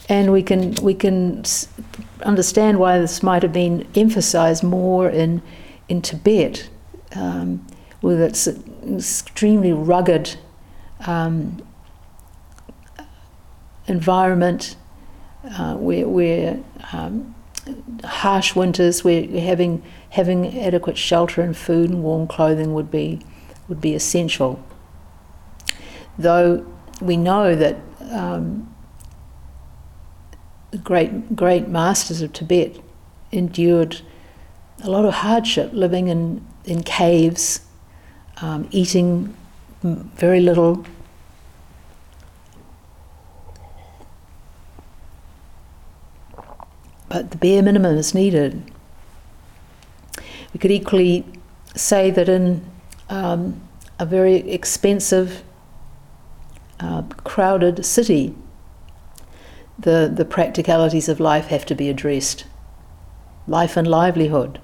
[0.08, 1.44] And we can we can
[2.22, 5.42] understand why this might have been emphasized more in
[5.90, 6.70] in Tibet.
[7.14, 7.68] Um,
[8.02, 10.38] with its extremely rugged
[11.06, 11.62] um,
[13.88, 14.76] environment,
[15.44, 16.60] uh, where, where
[16.94, 17.36] um,
[18.04, 23.20] harsh winters, where having having adequate shelter and food and warm clothing would be
[23.68, 24.64] would be essential.
[26.18, 26.66] Though
[27.02, 27.78] we know that
[28.12, 28.74] um,
[30.72, 32.80] the great great masters of Tibet
[33.32, 34.02] endured
[34.84, 37.62] a lot of hardship living in, in caves
[38.42, 39.36] um, eating
[39.84, 40.86] very little.
[47.10, 48.72] but the bare minimum is needed.
[50.54, 51.26] We could equally
[51.76, 52.66] say that in
[53.10, 53.62] um,
[54.00, 55.44] a very expensive,
[56.80, 58.36] uh, crowded city,
[59.80, 62.46] the, the practicalities of life have to be addressed
[63.48, 64.60] life and livelihood.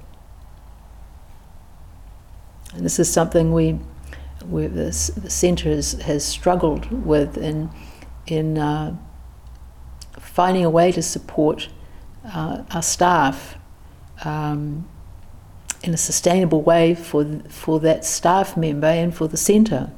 [2.73, 3.79] And this is something we,
[4.47, 4.85] we the,
[5.17, 7.69] the centre has, has struggled with in,
[8.27, 8.95] in uh,
[10.19, 11.69] finding a way to support
[12.25, 13.57] uh, our staff
[14.23, 14.87] um,
[15.83, 19.91] in a sustainable way for, for that staff member and for the centre.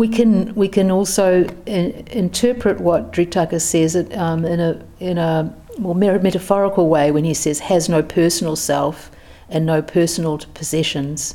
[0.00, 5.54] We can we can also in, interpret what Dritaka says um, in a in a
[5.78, 9.10] more metaphorical way when he says has no personal self
[9.50, 11.34] and no personal possessions.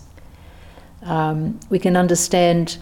[1.04, 2.78] Um, we can understand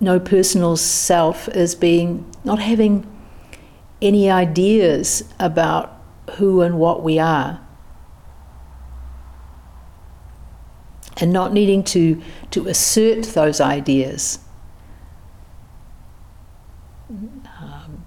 [0.00, 3.06] no personal self as being not having
[4.02, 5.96] any ideas about
[6.38, 7.63] who and what we are.
[11.18, 14.40] And not needing to, to assert those ideas.
[17.10, 18.04] Um,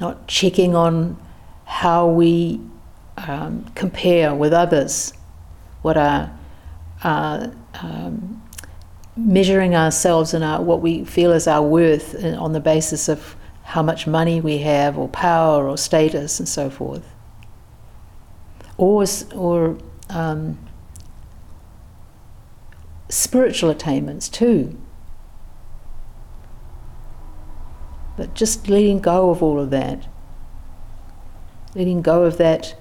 [0.00, 1.20] not checking on
[1.64, 2.60] how we
[3.16, 5.12] um, compare with others,
[5.82, 6.30] what are
[7.02, 7.48] uh,
[7.82, 8.42] um,
[9.16, 13.34] measuring ourselves and our, what we feel is our worth on the basis of
[13.64, 17.04] how much money we have, or power, or status, and so forth.
[18.76, 19.76] Or, or
[20.08, 20.56] um,
[23.08, 24.78] spiritual attainments too.
[28.16, 30.08] But just letting go of all of that,
[31.74, 32.74] letting go of that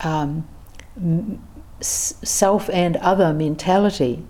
[0.00, 0.48] um,
[1.80, 4.24] self and other mentality.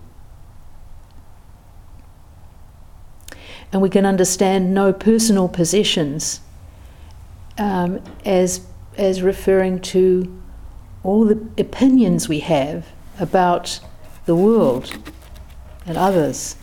[3.72, 6.40] And we can understand no personal possessions
[7.56, 8.66] um, as,
[8.98, 10.42] as referring to
[11.02, 13.80] all the opinions we have about
[14.26, 15.00] the world
[15.86, 16.56] and others.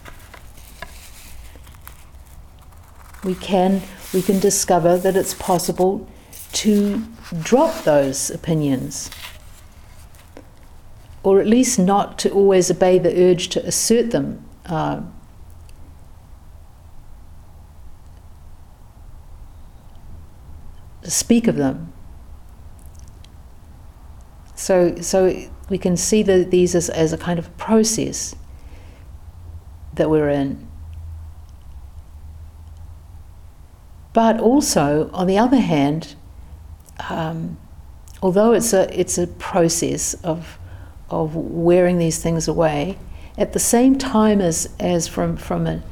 [3.24, 3.82] We can,
[4.14, 6.08] we can discover that it's possible
[6.54, 7.04] to
[7.42, 9.12] drop those opinions,
[11.22, 14.46] or at least not to always obey the urge to assert them.
[14.66, 15.02] Uh,
[21.04, 21.92] speak of them.
[24.56, 28.36] So, so we can see the, these as, as a kind of process
[30.00, 30.68] that we're in.
[34.14, 36.16] But also, on the other hand,
[37.10, 37.58] um,
[38.22, 40.58] although it's a it's a process of
[41.10, 42.98] of wearing these things away,
[43.38, 45.84] at the same time as as from from a,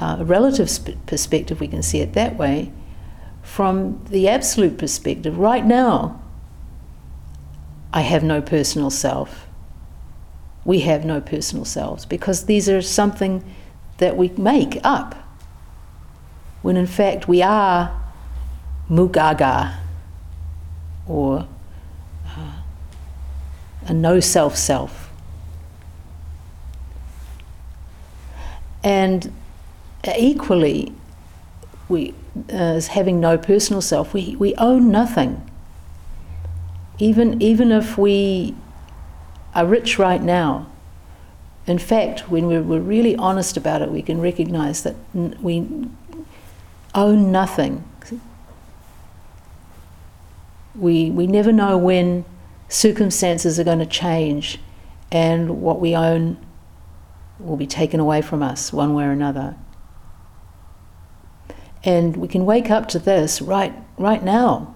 [0.00, 2.72] uh, relative sp- perspective, we can see it that way.
[3.42, 6.22] From the absolute perspective, right now,
[7.92, 9.47] I have no personal self.
[10.64, 13.42] We have no personal selves because these are something
[13.98, 15.14] that we make up.
[16.62, 17.98] When in fact we are
[18.90, 19.76] mugaga
[21.06, 21.46] or
[22.26, 22.52] uh,
[23.86, 25.10] a no self self.
[28.84, 29.32] And
[30.16, 30.92] equally,
[31.88, 32.14] we,
[32.50, 35.44] uh, as having no personal self, we, we own nothing.
[36.98, 38.54] Even, even if we
[39.54, 40.70] are rich right now,
[41.66, 45.66] in fact, when we're, we're really honest about it, we can recognize that n- we
[46.94, 47.84] own nothing
[50.78, 52.24] we, we never know when
[52.68, 54.58] circumstances are going to change
[55.10, 56.44] and what we own
[57.38, 59.56] will be taken away from us one way or another.
[61.84, 64.74] And we can wake up to this right, right now.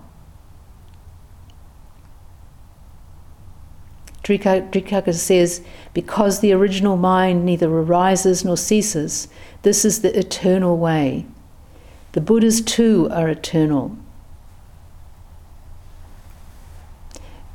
[4.23, 5.63] Dritaka says,
[5.95, 9.29] because the original mind neither arises nor ceases,
[9.63, 11.27] this is the eternal way.
[12.13, 13.97] The Buddhas too are eternal.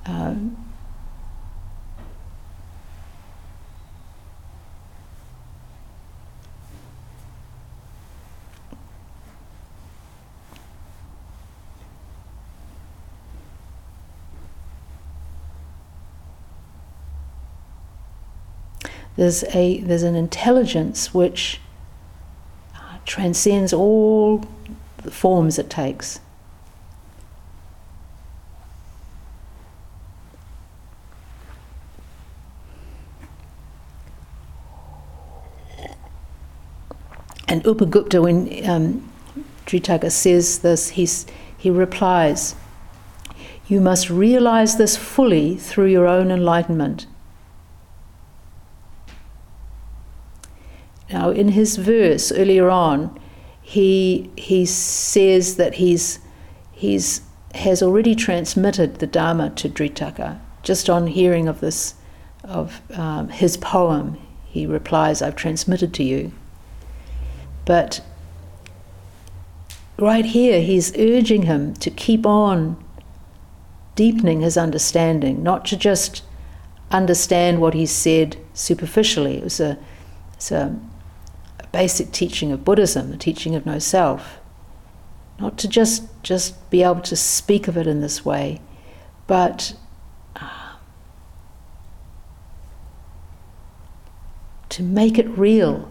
[0.06, 0.67] Um,
[19.18, 21.60] There's, a, there's an intelligence which
[22.76, 24.46] uh, transcends all
[25.02, 26.20] the forms it takes.
[37.48, 39.12] And Upagupta, when um,
[39.66, 41.26] Dritaka says this, he's,
[41.58, 42.54] he replies,
[43.68, 47.08] You must realize this fully through your own enlightenment.
[51.38, 53.16] In his verse earlier on,
[53.62, 56.18] he, he says that he's,
[56.72, 57.22] he's,
[57.54, 60.40] has already transmitted the Dharma to Dritaka.
[60.64, 61.94] Just on hearing of this,
[62.44, 66.32] of um, his poem, he replies, I've transmitted to you.
[67.66, 68.02] But
[70.00, 72.84] right here, he's urging him to keep on
[73.94, 76.24] deepening his understanding, not to just
[76.90, 79.38] understand what he said superficially.
[79.38, 79.78] It was a,
[80.34, 80.76] it's a,
[81.78, 84.40] basic teaching of Buddhism, the teaching of no self.
[85.40, 88.62] Not to just, just be able to speak of it in this way,
[89.28, 89.76] but
[90.36, 90.78] uh,
[94.70, 95.88] to make it real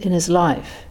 [0.00, 0.86] in his life.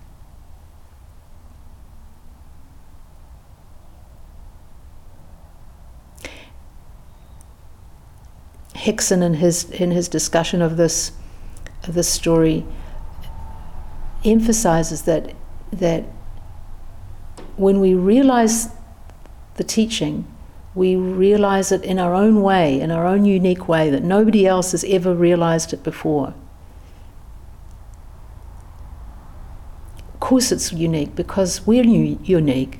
[8.73, 11.11] Hixon, in his in his discussion of this
[11.91, 12.65] this story,
[14.23, 15.35] emphasizes that
[15.71, 16.03] that
[17.57, 18.69] when we realize
[19.55, 20.25] the teaching,
[20.75, 24.71] we realize it in our own way, in our own unique way, that nobody else
[24.71, 26.33] has ever realized it before.
[30.13, 32.79] Of course it's unique because we're unique.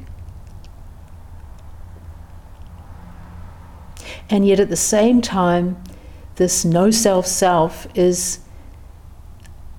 [4.29, 5.83] And yet at the same time,
[6.37, 8.39] this no self self is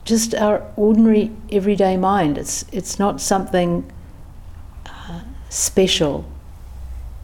[0.05, 2.39] just our ordinary everyday mind.
[2.39, 3.91] It's, it's not something
[4.87, 6.25] uh, special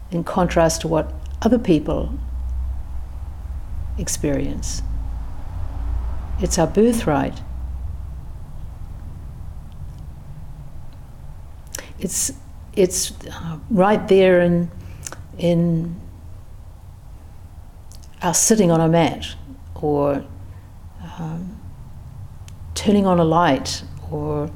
[0.09, 2.13] in contrast to what other people
[3.97, 4.81] experience.
[6.39, 7.39] It's our birthright.
[12.01, 12.33] it's
[12.75, 14.69] it's uh, right there in
[15.37, 15.95] in
[18.21, 19.35] us sitting on a mat
[19.75, 20.23] or
[21.17, 21.60] um,
[22.81, 24.49] turning on a light or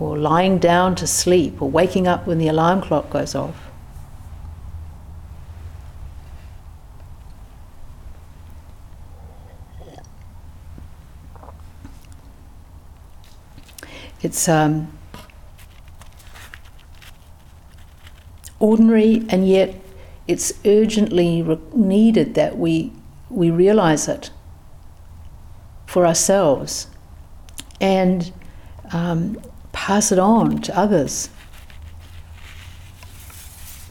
[0.00, 3.70] or lying down to sleep or waking up when the alarm clock goes off.
[14.22, 14.98] It's um,
[18.58, 19.74] ordinary, and yet
[20.26, 22.92] it's urgently re- needed that we,
[23.28, 24.30] we realize it
[25.86, 26.88] for ourselves
[27.80, 28.32] and
[28.92, 29.40] um,
[29.72, 31.30] pass it on to others.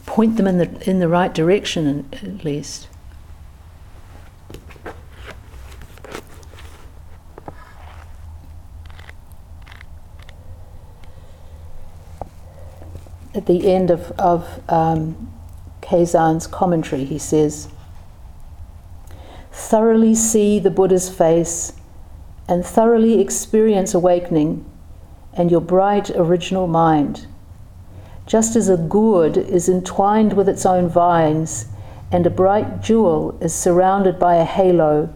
[0.06, 2.88] Point them in the, in the right direction, at least.
[13.36, 15.30] at the end of, of um,
[15.82, 17.68] Keizan's commentary, he says,
[19.52, 21.74] thoroughly see the Buddha's face
[22.48, 24.64] and thoroughly experience awakening
[25.32, 27.26] and your bright original mind.
[28.26, 31.66] Just as a gourd is entwined with its own vines
[32.10, 35.06] and a bright jewel is surrounded by a halo,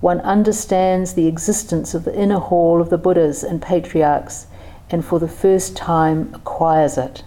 [0.00, 4.46] one understands the existence of the inner hall of the Buddhas and patriarchs
[4.90, 7.22] and for the first time acquires it.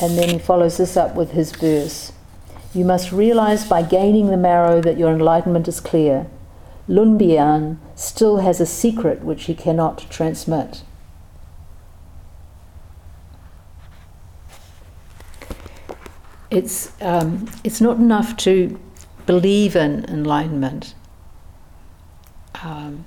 [0.00, 2.12] And then he follows this up with his verse
[2.74, 6.26] You must realize by gaining the marrow that your enlightenment is clear.
[6.88, 10.82] Lunbian still has a secret which he cannot transmit.
[16.50, 18.80] It's, um, it's not enough to
[19.26, 20.94] believe in enlightenment.
[22.62, 23.04] Um,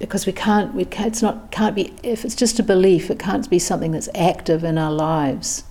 [0.00, 3.20] because we can't, we can't, it's not, can't be, if it's just a belief, it
[3.20, 5.62] can't be something that's active in our lives.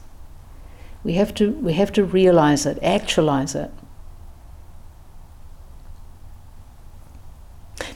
[1.08, 3.72] We have to, we have to realize it, actualize it.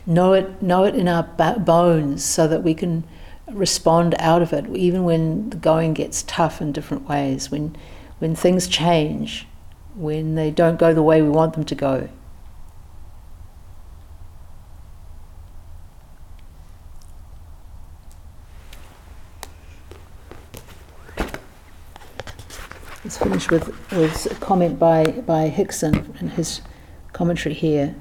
[0.05, 1.23] Know it, know it in our
[1.59, 3.03] bones so that we can
[3.51, 7.75] respond out of it, even when the going gets tough in different ways, when,
[8.19, 9.45] when things change,
[9.93, 12.07] when they don't go the way we want them to go.
[23.11, 26.61] Let's finish with, with a comment by, by Hixon in his
[27.11, 27.93] commentary here.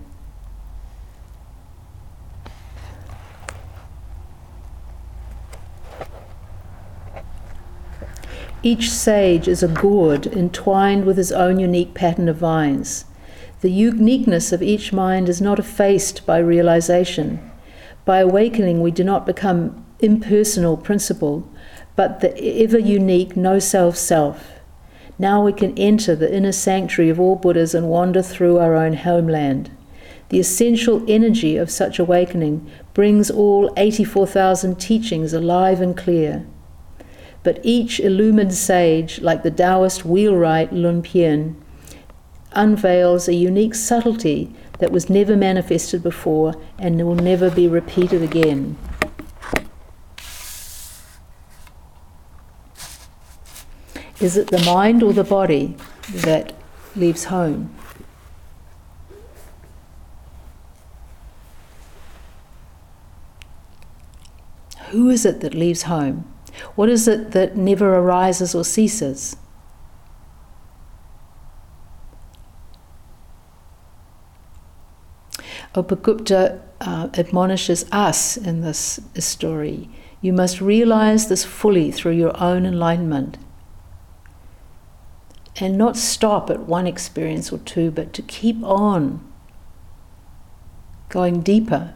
[8.62, 13.04] Each sage is a gourd entwined with his own unique pattern of vines.
[13.62, 17.50] The uniqueness of each mind is not effaced by realization.
[18.04, 21.50] By awakening, we do not become impersonal principle,
[21.96, 24.59] but the ever unique no self self.
[25.20, 28.94] Now we can enter the inner sanctuary of all Buddhas and wander through our own
[28.94, 29.70] homeland.
[30.30, 36.46] The essential energy of such awakening brings all 84,000 teachings alive and clear.
[37.42, 41.54] But each illumined sage, like the Taoist wheelwright Lun Pian,
[42.52, 48.78] unveils a unique subtlety that was never manifested before and will never be repeated again.
[54.20, 55.76] Is it the mind or the body
[56.12, 56.52] that
[56.94, 57.74] leaves home?
[64.90, 66.30] Who is it that leaves home?
[66.74, 69.36] What is it that never arises or ceases?
[75.74, 79.88] Upagupta uh, admonishes us in this story.
[80.20, 83.38] You must realize this fully through your own enlightenment.
[85.57, 89.26] And not stop at one experience or two, but to keep on
[91.09, 91.94] going deeper.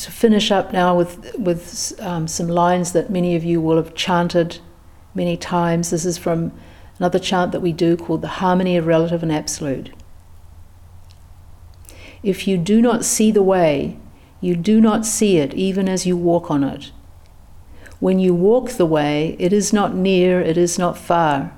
[0.00, 3.94] to finish up now with, with um, some lines that many of you will have
[3.94, 4.58] chanted
[5.14, 5.90] many times.
[5.90, 6.50] This is from
[6.98, 9.92] another chant that we do called the Harmony of Relative and Absolute.
[12.22, 13.98] If you do not see the way,
[14.40, 16.90] you do not see it even as you walk on it.
[18.02, 21.56] When you walk the way, it is not near, it is not far.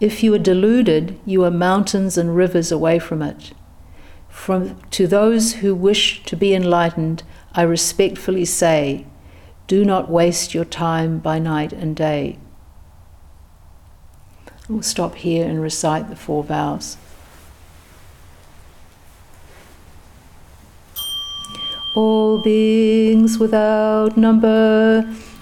[0.00, 3.52] If you are deluded, you are mountains and rivers away from it.
[4.28, 9.06] From, to those who wish to be enlightened, I respectfully say,
[9.68, 12.40] do not waste your time by night and day.
[14.68, 16.96] We'll stop here and recite the four vows.
[21.94, 25.06] All beings without number,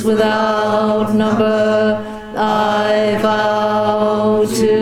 [0.00, 2.00] without number.
[2.34, 4.74] I vow to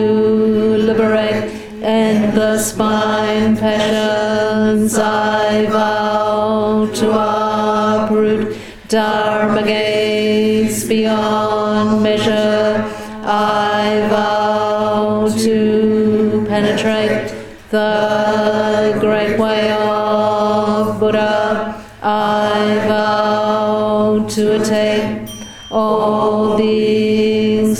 [0.89, 1.51] liberate
[1.83, 4.97] endless mind passions.
[4.97, 8.57] I vow to uproot
[8.87, 12.85] Dharma gates beyond measure.
[13.23, 17.33] I vow to penetrate
[17.69, 18.10] the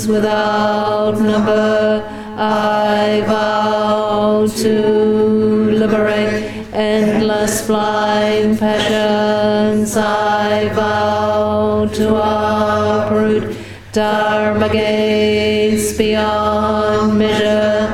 [0.06, 2.04] without number.
[2.36, 6.34] I vow to liberate
[6.72, 13.56] endless blind passions, I vow to uproot
[13.92, 17.90] Dharma gates beyond measure.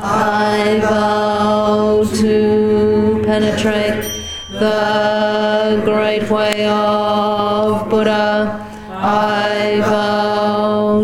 [0.00, 4.04] I vow to penetrate
[4.52, 6.89] the great way of